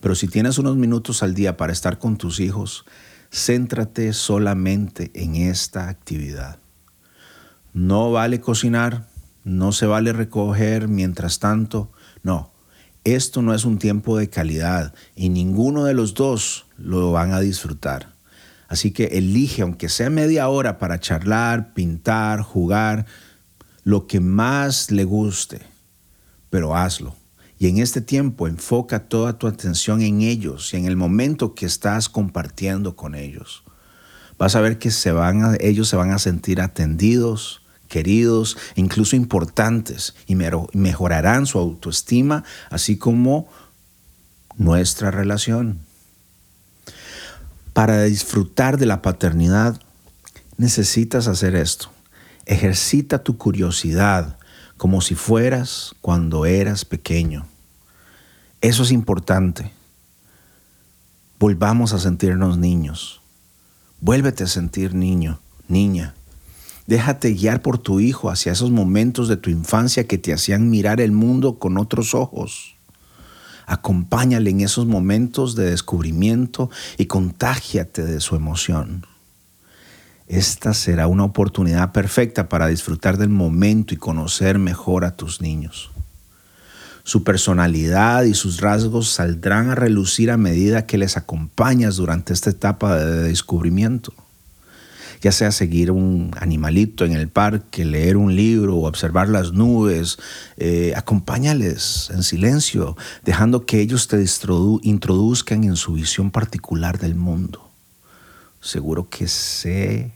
Pero 0.00 0.14
si 0.14 0.26
tienes 0.28 0.56
unos 0.56 0.74
minutos 0.74 1.22
al 1.22 1.34
día 1.34 1.58
para 1.58 1.74
estar 1.74 1.98
con 1.98 2.16
tus 2.16 2.40
hijos, 2.40 2.86
céntrate 3.30 4.14
solamente 4.14 5.10
en 5.12 5.34
esta 5.34 5.90
actividad. 5.90 6.60
No 7.74 8.10
vale 8.10 8.40
cocinar, 8.40 9.06
no 9.44 9.72
se 9.72 9.84
vale 9.84 10.14
recoger 10.14 10.88
mientras 10.88 11.40
tanto, 11.40 11.92
no. 12.22 12.54
Esto 13.04 13.42
no 13.42 13.52
es 13.52 13.66
un 13.66 13.76
tiempo 13.76 14.16
de 14.16 14.30
calidad 14.30 14.94
y 15.14 15.28
ninguno 15.28 15.84
de 15.84 15.92
los 15.92 16.14
dos 16.14 16.64
lo 16.78 17.12
van 17.12 17.34
a 17.34 17.40
disfrutar. 17.40 18.13
Así 18.68 18.90
que 18.90 19.04
elige, 19.04 19.62
aunque 19.62 19.88
sea 19.88 20.10
media 20.10 20.48
hora, 20.48 20.78
para 20.78 21.00
charlar, 21.00 21.74
pintar, 21.74 22.40
jugar, 22.40 23.06
lo 23.84 24.06
que 24.06 24.20
más 24.20 24.90
le 24.90 25.04
guste, 25.04 25.60
pero 26.50 26.74
hazlo. 26.74 27.14
Y 27.58 27.68
en 27.68 27.78
este 27.78 28.00
tiempo 28.00 28.48
enfoca 28.48 29.08
toda 29.08 29.38
tu 29.38 29.46
atención 29.46 30.02
en 30.02 30.22
ellos 30.22 30.74
y 30.74 30.76
en 30.76 30.86
el 30.86 30.96
momento 30.96 31.54
que 31.54 31.66
estás 31.66 32.08
compartiendo 32.08 32.96
con 32.96 33.14
ellos. 33.14 33.62
Vas 34.38 34.56
a 34.56 34.60
ver 34.60 34.78
que 34.78 34.88
ellos 35.60 35.88
se 35.88 35.96
van 35.96 36.10
a 36.10 36.18
sentir 36.18 36.60
atendidos, 36.60 37.62
queridos, 37.88 38.56
incluso 38.74 39.14
importantes 39.14 40.14
y 40.26 40.34
mejorarán 40.34 41.46
su 41.46 41.58
autoestima, 41.58 42.42
así 42.70 42.98
como 42.98 43.48
nuestra 44.56 45.10
relación. 45.10 45.80
Para 47.74 48.04
disfrutar 48.04 48.78
de 48.78 48.86
la 48.86 49.02
paternidad 49.02 49.80
necesitas 50.56 51.26
hacer 51.26 51.56
esto. 51.56 51.90
Ejercita 52.46 53.24
tu 53.24 53.36
curiosidad 53.36 54.38
como 54.76 55.00
si 55.00 55.16
fueras 55.16 55.96
cuando 56.00 56.46
eras 56.46 56.84
pequeño. 56.84 57.46
Eso 58.60 58.84
es 58.84 58.92
importante. 58.92 59.72
Volvamos 61.40 61.92
a 61.92 61.98
sentirnos 61.98 62.58
niños. 62.58 63.20
Vuélvete 64.00 64.44
a 64.44 64.46
sentir 64.46 64.94
niño, 64.94 65.40
niña. 65.66 66.14
Déjate 66.86 67.32
guiar 67.32 67.60
por 67.60 67.78
tu 67.78 67.98
hijo 67.98 68.30
hacia 68.30 68.52
esos 68.52 68.70
momentos 68.70 69.26
de 69.26 69.36
tu 69.36 69.50
infancia 69.50 70.06
que 70.06 70.16
te 70.16 70.32
hacían 70.32 70.70
mirar 70.70 71.00
el 71.00 71.10
mundo 71.10 71.58
con 71.58 71.76
otros 71.76 72.14
ojos. 72.14 72.73
Acompáñale 73.66 74.50
en 74.50 74.60
esos 74.60 74.86
momentos 74.86 75.54
de 75.54 75.70
descubrimiento 75.70 76.70
y 76.98 77.06
contágiate 77.06 78.04
de 78.04 78.20
su 78.20 78.36
emoción. 78.36 79.06
Esta 80.26 80.74
será 80.74 81.06
una 81.06 81.24
oportunidad 81.24 81.92
perfecta 81.92 82.48
para 82.48 82.66
disfrutar 82.68 83.18
del 83.18 83.28
momento 83.28 83.94
y 83.94 83.98
conocer 83.98 84.58
mejor 84.58 85.04
a 85.04 85.16
tus 85.16 85.40
niños. 85.40 85.90
Su 87.02 87.22
personalidad 87.22 88.24
y 88.24 88.32
sus 88.32 88.60
rasgos 88.60 89.10
saldrán 89.10 89.68
a 89.68 89.74
relucir 89.74 90.30
a 90.30 90.38
medida 90.38 90.86
que 90.86 90.96
les 90.96 91.18
acompañas 91.18 91.96
durante 91.96 92.32
esta 92.32 92.48
etapa 92.48 92.96
de 92.96 93.24
descubrimiento 93.24 94.14
ya 95.24 95.32
sea 95.32 95.52
seguir 95.52 95.90
un 95.90 96.32
animalito 96.38 97.06
en 97.06 97.12
el 97.12 97.30
parque, 97.30 97.86
leer 97.86 98.18
un 98.18 98.36
libro 98.36 98.76
observar 98.84 99.30
las 99.30 99.52
nubes, 99.52 100.18
eh, 100.58 100.92
acompáñales 100.94 102.10
en 102.12 102.22
silencio, 102.22 102.94
dejando 103.22 103.64
que 103.64 103.80
ellos 103.80 104.06
te 104.06 104.18
introduzcan 104.82 105.64
en 105.64 105.76
su 105.76 105.94
visión 105.94 106.30
particular 106.30 106.98
del 106.98 107.14
mundo. 107.14 107.70
Seguro 108.60 109.08
que 109.08 109.26
se 109.26 110.12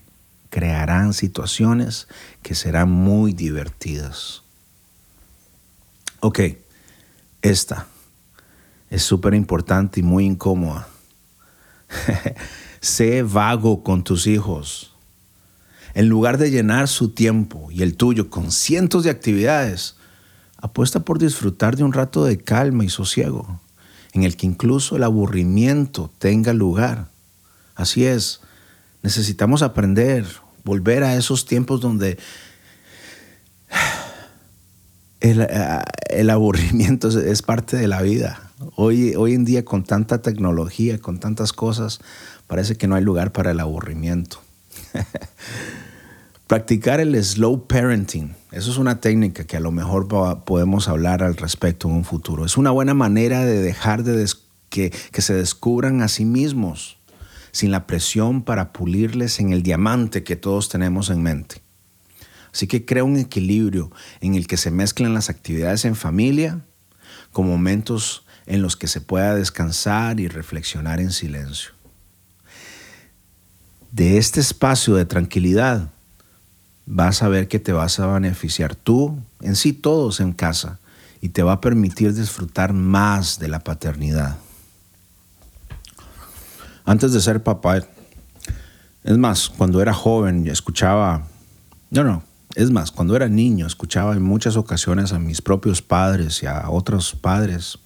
crearán 0.51 1.15
situaciones 1.15 2.07
que 2.43 2.55
serán 2.55 2.91
muy 2.91 3.33
divertidas. 3.33 4.43
Ok, 6.21 6.41
esta 7.41 7.87
es 8.91 9.03
súper 9.03 9.33
importante 9.33 10.01
y 10.01 10.03
muy 10.03 10.27
incómoda. 10.27 10.87
sé 12.83 13.23
vago 13.23 13.83
con 13.83 14.05
tus 14.05 14.27
hijos. 14.27 14.95
En 15.99 16.09
lugar 16.09 16.39
de 16.39 16.53
llenar 16.53 16.87
su 16.87 17.09
tiempo 17.09 17.73
y 17.73 17.83
el 17.83 17.97
tuyo 17.97 18.31
con 18.31 18.53
cientos 18.53 19.03
de 19.03 19.11
actividades, 19.11 19.97
apuesta 20.57 21.01
por 21.01 21.19
disfrutar 21.19 21.75
de 21.75 21.83
un 21.83 21.93
rato 21.93 22.25
de 22.25 22.39
calma 22.39 22.85
y 22.85 22.89
sosiego, 22.89 23.61
en 24.13 24.23
el 24.23 24.37
que 24.37 24.47
incluso 24.47 24.95
el 24.95 25.03
aburrimiento 25.03 26.09
tenga 26.21 26.53
lugar. 26.53 27.09
Así 27.75 28.05
es, 28.05 28.43
necesitamos 29.03 29.63
aprender 29.63 30.25
volver 30.63 31.03
a 31.03 31.17
esos 31.17 31.47
tiempos 31.47 31.81
donde 31.81 32.17
el, 35.19 36.31
aburrimiento 36.31 37.09
es, 37.09 37.43
parte 37.43 37.77
de 37.77 37.89
la 37.89 38.03
vida. 38.03 38.53
Hoy, 38.77 39.17
hoy 39.17 39.35
en 39.35 39.45
día 39.45 39.65
con 39.65 39.83
tanta 39.83 40.23
tecnología, 40.23 41.01
con 41.01 41.19
tantas 41.19 41.53
cosas, 41.53 41.99
parece 42.47 42.77
que 42.77 42.87
no 42.87 42.95
hay 42.95 43.03
lugar 43.03 43.33
para 43.33 43.51
el 43.51 43.59
aburrimiento. 43.59 44.41
Practicar 46.49 46.99
el 46.99 47.23
slow 47.23 47.67
parenting, 47.67 48.35
eso 48.53 48.71
es 48.71 48.79
una 48.79 49.03
técnica 49.03 49.45
que 49.45 49.59
a 49.59 49.61
lo 49.61 49.71
mejor 49.71 50.09
podemos 50.47 50.89
hablar 50.89 51.23
al 51.23 51.37
respecto 51.37 51.91
en 51.91 51.97
un 51.97 52.05
futuro. 52.07 52.47
Es 52.47 52.57
una 52.57 52.71
buena 52.71 52.95
manera 52.95 53.45
de 53.45 53.61
dejar 53.61 54.03
de 54.03 54.27
que, 54.71 54.91
que 55.13 55.21
se 55.21 55.35
descubran 55.35 56.01
a 56.01 56.09
sí 56.09 56.25
mismos 56.25 56.97
sin 57.53 57.71
la 57.71 57.87
presión 57.87 58.41
para 58.41 58.73
pulirles 58.73 59.41
en 59.41 59.53
el 59.53 59.63
diamante 59.63 60.25
que 60.25 60.37
todos 60.37 60.71
tenemos 60.71 61.11
en 61.11 61.23
mente. 61.23 61.61
Así 62.51 62.67
que 62.67 62.87
crea 62.87 63.05
un 63.05 63.19
equilibrio 63.19 63.93
en 64.23 64.35
el 64.35 64.47
que 64.47 64.57
se 64.57 64.71
mezclan 64.71 65.13
las 65.13 65.29
actividades 65.29 65.85
en 65.85 65.97
familia 65.97 66.65
con 67.31 67.47
momentos 67.47 68.25
en 68.47 68.63
los 68.63 68.75
que 68.75 68.87
se 68.89 69.03
pueda 69.03 69.35
descansar 69.35 70.19
y 70.19 70.29
reflexionar 70.29 70.99
en 70.99 71.13
silencio. 71.13 71.73
De 73.93 74.17
este 74.17 74.41
espacio 74.41 74.95
de 74.95 75.05
tranquilidad 75.05 75.91
vas 76.91 77.23
a 77.23 77.29
ver 77.29 77.49
que 77.49 77.59
te 77.59 77.73
vas 77.73 78.01
a 78.01 78.07
beneficiar 78.07 78.75
tú, 78.75 79.19
en 79.43 79.57
sí 79.57 79.75
todos 79.75 80.21
en 80.21 80.33
casa, 80.33 80.79
y 81.21 81.29
te 81.29 81.43
va 81.43 81.53
a 81.53 81.61
permitir 81.61 82.15
disfrutar 82.15 82.73
más 82.73 83.39
de 83.39 83.49
la 83.49 83.61
paternidad. 83.61 84.39
Antes 86.87 87.13
de 87.13 87.21
ser 87.21 87.43
papá, 87.43 87.83
es 89.05 89.19
más, 89.19 89.51
cuando 89.51 89.83
era 89.83 89.93
joven 89.93 90.49
escuchaba, 90.49 91.27
no, 91.91 92.05
no, 92.05 92.23
es 92.55 92.71
más, 92.71 92.91
cuando 92.91 93.15
era 93.15 93.29
niño 93.29 93.67
escuchaba 93.67 94.15
en 94.15 94.23
muchas 94.23 94.57
ocasiones 94.57 95.13
a 95.13 95.19
mis 95.19 95.43
propios 95.43 95.83
padres 95.83 96.43
y 96.43 96.47
a 96.47 96.71
otros 96.71 97.13
padres 97.13 97.79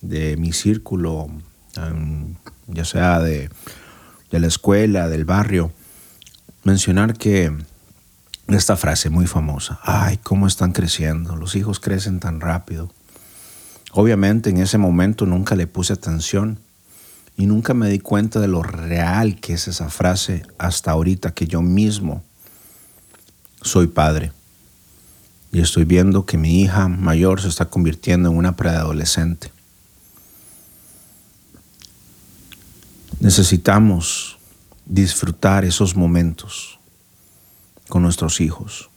de 0.00 0.38
mi 0.38 0.54
círculo, 0.54 1.28
ya 2.68 2.86
sea 2.86 3.20
de, 3.20 3.50
de 4.30 4.40
la 4.40 4.46
escuela, 4.46 5.10
del 5.10 5.26
barrio, 5.26 5.72
mencionar 6.64 7.18
que 7.18 7.54
esta 8.54 8.76
frase 8.76 9.10
muy 9.10 9.26
famosa, 9.26 9.80
ay, 9.82 10.18
cómo 10.22 10.46
están 10.46 10.72
creciendo, 10.72 11.34
los 11.34 11.56
hijos 11.56 11.80
crecen 11.80 12.20
tan 12.20 12.40
rápido. 12.40 12.92
Obviamente 13.92 14.50
en 14.50 14.58
ese 14.58 14.78
momento 14.78 15.26
nunca 15.26 15.56
le 15.56 15.66
puse 15.66 15.92
atención 15.92 16.60
y 17.36 17.46
nunca 17.46 17.74
me 17.74 17.88
di 17.88 17.98
cuenta 17.98 18.40
de 18.40 18.48
lo 18.48 18.62
real 18.62 19.40
que 19.40 19.54
es 19.54 19.68
esa 19.68 19.90
frase 19.90 20.44
hasta 20.58 20.92
ahorita 20.92 21.34
que 21.34 21.46
yo 21.46 21.60
mismo 21.60 22.22
soy 23.62 23.88
padre. 23.88 24.32
Y 25.52 25.60
estoy 25.60 25.84
viendo 25.84 26.24
que 26.26 26.38
mi 26.38 26.62
hija 26.62 26.88
mayor 26.88 27.40
se 27.40 27.48
está 27.48 27.66
convirtiendo 27.66 28.30
en 28.30 28.36
una 28.36 28.56
preadolescente. 28.56 29.50
Necesitamos 33.20 34.38
disfrutar 34.84 35.64
esos 35.64 35.96
momentos 35.96 36.78
con 37.88 38.02
nuestros 38.02 38.40
hijos. 38.40 38.90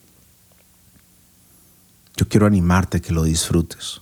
Yo 2.18 2.28
quiero 2.28 2.46
animarte 2.46 2.98
a 2.98 3.00
que 3.00 3.14
lo 3.14 3.24
disfrutes. 3.24 4.02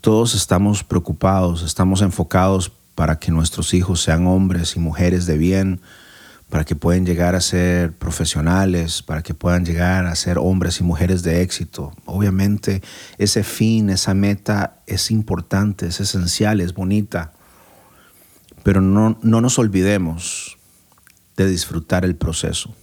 Todos 0.00 0.34
estamos 0.34 0.82
preocupados, 0.82 1.62
estamos 1.62 2.02
enfocados 2.02 2.72
para 2.94 3.18
que 3.18 3.30
nuestros 3.30 3.74
hijos 3.74 4.02
sean 4.02 4.26
hombres 4.26 4.76
y 4.76 4.80
mujeres 4.80 5.26
de 5.26 5.38
bien, 5.38 5.80
para 6.48 6.64
que 6.64 6.76
puedan 6.76 7.06
llegar 7.06 7.34
a 7.34 7.40
ser 7.40 7.92
profesionales, 7.92 9.02
para 9.02 9.22
que 9.22 9.32
puedan 9.32 9.64
llegar 9.64 10.06
a 10.06 10.14
ser 10.16 10.38
hombres 10.38 10.80
y 10.80 10.82
mujeres 10.82 11.22
de 11.22 11.40
éxito. 11.42 11.92
Obviamente 12.04 12.82
ese 13.16 13.42
fin, 13.42 13.90
esa 13.90 14.12
meta 14.12 14.82
es 14.86 15.10
importante, 15.10 15.86
es 15.86 16.00
esencial, 16.00 16.60
es 16.60 16.74
bonita, 16.74 17.32
pero 18.62 18.80
no, 18.80 19.18
no 19.22 19.40
nos 19.40 19.58
olvidemos 19.58 20.58
de 21.36 21.46
disfrutar 21.46 22.04
el 22.04 22.16
proceso. 22.16 22.74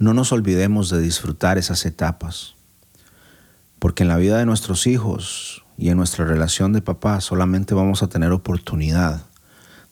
No 0.00 0.14
nos 0.14 0.32
olvidemos 0.32 0.88
de 0.88 0.98
disfrutar 0.98 1.58
esas 1.58 1.84
etapas, 1.84 2.54
porque 3.78 4.02
en 4.02 4.08
la 4.08 4.16
vida 4.16 4.38
de 4.38 4.46
nuestros 4.46 4.86
hijos 4.86 5.62
y 5.76 5.90
en 5.90 5.98
nuestra 5.98 6.24
relación 6.24 6.72
de 6.72 6.80
papá 6.80 7.20
solamente 7.20 7.74
vamos 7.74 8.02
a 8.02 8.08
tener 8.08 8.32
oportunidad 8.32 9.26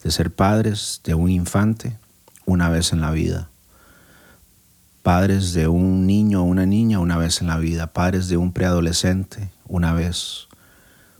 de 0.03 0.09
ser 0.09 0.33
padres 0.33 1.01
de 1.03 1.13
un 1.13 1.29
infante 1.29 1.99
una 2.47 2.69
vez 2.69 2.91
en 2.91 3.01
la 3.01 3.11
vida, 3.11 3.51
padres 5.03 5.53
de 5.53 5.67
un 5.67 6.07
niño 6.07 6.41
o 6.41 6.45
una 6.45 6.65
niña 6.65 6.97
una 6.97 7.17
vez 7.17 7.39
en 7.41 7.47
la 7.47 7.57
vida, 7.57 7.93
padres 7.93 8.29
de 8.29 8.37
un 8.37 8.51
preadolescente 8.51 9.51
una 9.67 9.93
vez, 9.93 10.47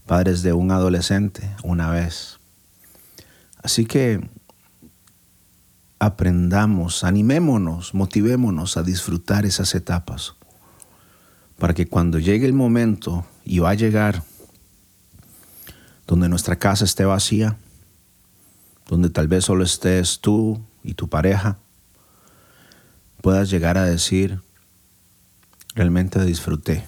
padres 0.08 0.42
de 0.42 0.54
un 0.54 0.72
adolescente 0.72 1.48
una 1.62 1.92
vez. 1.92 2.40
Así 3.62 3.86
que 3.86 4.28
aprendamos, 6.00 7.04
animémonos, 7.04 7.94
motivémonos 7.94 8.78
a 8.78 8.84
disfrutar 8.84 9.46
esas 9.46 9.76
etapas, 9.76 10.36
para 11.58 11.74
que 11.74 11.88
cuando 11.88 12.20
llegue 12.20 12.46
el 12.46 12.54
momento, 12.54 13.26
y 13.44 13.60
va 13.60 13.72
a 13.72 13.76
llegar, 13.76 14.24
donde 16.08 16.30
nuestra 16.30 16.56
casa 16.56 16.86
esté 16.86 17.04
vacía, 17.04 17.58
donde 18.88 19.10
tal 19.10 19.28
vez 19.28 19.46
solo 19.46 19.64
estés 19.64 20.20
tú 20.20 20.62
y 20.84 20.94
tu 20.94 21.10
pareja, 21.10 21.60
puedas 23.22 23.50
llegar 23.50 23.78
a 23.78 23.84
decir, 23.84 24.42
realmente 25.76 26.24
disfruté 26.24 26.86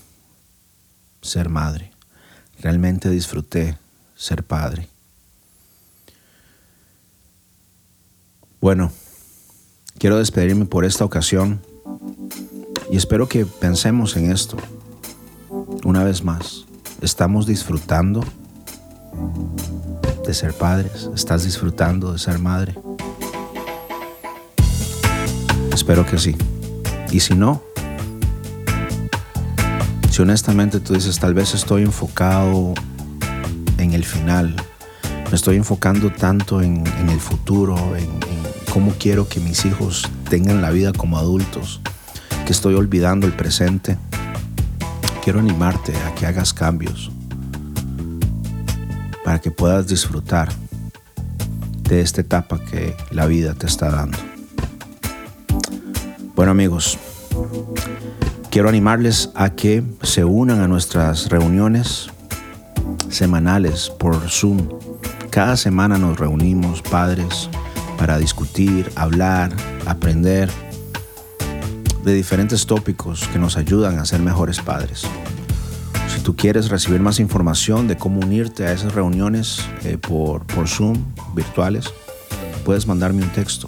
ser 1.21 1.49
madre, 1.49 1.91
realmente 2.59 3.09
disfruté 3.09 3.77
ser 4.15 4.43
padre. 4.43 4.87
Bueno, 8.61 8.91
quiero 10.01 10.17
despedirme 10.17 10.65
por 10.65 10.83
esta 10.83 11.05
ocasión 11.05 11.61
y 12.89 12.97
espero 12.97 13.29
que 13.29 13.45
pensemos 13.45 14.17
en 14.17 14.31
esto. 14.31 14.57
Una 15.85 16.03
vez 16.03 16.23
más, 16.23 16.65
¿estamos 17.01 17.45
disfrutando 17.45 18.25
de 20.25 20.33
ser 20.33 20.55
padres? 20.55 21.07
¿Estás 21.13 21.43
disfrutando 21.43 22.13
de 22.13 22.17
ser 22.17 22.39
madre? 22.39 22.73
Espero 25.71 26.03
que 26.03 26.17
sí. 26.17 26.35
Y 27.11 27.19
si 27.19 27.35
no, 27.35 27.61
si 30.09 30.23
honestamente 30.23 30.79
tú 30.79 30.95
dices, 30.95 31.19
tal 31.19 31.35
vez 31.35 31.53
estoy 31.53 31.83
enfocado 31.83 32.73
en 33.77 33.93
el 33.93 34.03
final, 34.03 34.55
me 35.31 35.35
estoy 35.35 35.55
enfocando 35.55 36.11
tanto 36.11 36.61
en, 36.61 36.85
el 37.07 37.19
futuro, 37.21 37.77
en, 37.95 38.09
cómo 38.69 38.93
quiero 38.99 39.29
que 39.29 39.39
mis 39.39 39.63
hijos 39.63 40.09
tengan 40.29 40.61
la 40.61 40.71
vida 40.71 40.91
como 40.91 41.17
adultos, 41.17 41.79
que 42.45 42.51
estoy 42.51 42.75
olvidando 42.75 43.27
el 43.27 43.33
presente. 43.33 43.97
Quiero 45.23 45.39
animarte 45.39 45.95
a 45.95 46.13
que 46.15 46.25
hagas 46.25 46.53
cambios 46.53 47.11
para 49.23 49.39
que 49.39 49.51
puedas 49.51 49.87
disfrutar 49.87 50.49
de 51.83 52.01
esta 52.01 52.19
etapa 52.19 52.59
que 52.59 52.93
la 53.11 53.25
vida 53.25 53.53
te 53.53 53.67
está 53.67 53.89
dando. 53.89 54.17
Bueno 56.35 56.51
amigos, 56.51 56.97
quiero 58.49 58.67
animarles 58.67 59.29
a 59.35 59.51
que 59.51 59.81
se 60.01 60.25
unan 60.25 60.59
a 60.59 60.67
nuestras 60.67 61.29
reuniones 61.29 62.09
semanales 63.07 63.89
por 63.89 64.29
Zoom. 64.29 64.80
Cada 65.31 65.55
semana 65.55 65.97
nos 65.97 66.19
reunimos 66.19 66.81
padres, 66.81 67.49
para 67.97 68.17
discutir, 68.17 68.91
hablar, 68.97 69.55
aprender 69.85 70.49
de 72.03 72.13
diferentes 72.13 72.65
tópicos 72.65 73.29
que 73.29 73.39
nos 73.39 73.55
ayudan 73.55 73.97
a 73.97 74.05
ser 74.05 74.19
mejores 74.19 74.59
padres. 74.59 75.03
Si 76.13 76.19
tú 76.19 76.35
quieres 76.35 76.67
recibir 76.67 76.99
más 76.99 77.21
información 77.21 77.87
de 77.87 77.95
cómo 77.95 78.19
unirte 78.19 78.65
a 78.65 78.73
esas 78.73 78.93
reuniones 78.93 79.65
eh, 79.85 79.97
por, 79.97 80.45
por 80.47 80.67
Zoom 80.67 80.97
virtuales, 81.33 81.85
puedes 82.65 82.85
mandarme 82.85 83.23
un 83.23 83.29
texto 83.29 83.67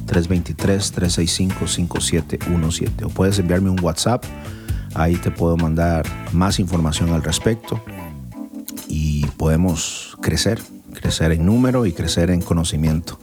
323-365-5717. 0.06 3.04
O 3.04 3.10
puedes 3.10 3.38
enviarme 3.38 3.68
un 3.68 3.80
WhatsApp. 3.80 4.24
Ahí 4.94 5.16
te 5.16 5.30
puedo 5.30 5.56
mandar 5.56 6.04
más 6.32 6.58
información 6.58 7.12
al 7.12 7.22
respecto 7.22 7.80
y 8.88 9.26
podemos 9.38 10.18
crecer, 10.20 10.60
crecer 10.92 11.32
en 11.32 11.46
número 11.46 11.86
y 11.86 11.92
crecer 11.92 12.30
en 12.30 12.42
conocimiento 12.42 13.18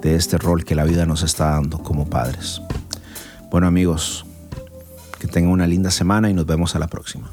de 0.00 0.16
este 0.16 0.38
rol 0.38 0.64
que 0.64 0.74
la 0.74 0.84
vida 0.84 1.06
nos 1.06 1.22
está 1.22 1.50
dando 1.50 1.78
como 1.78 2.08
padres. 2.08 2.62
Bueno 3.50 3.66
amigos, 3.66 4.24
que 5.20 5.28
tengan 5.28 5.52
una 5.52 5.66
linda 5.66 5.90
semana 5.90 6.30
y 6.30 6.34
nos 6.34 6.46
vemos 6.46 6.74
a 6.74 6.78
la 6.78 6.88
próxima. 6.88 7.30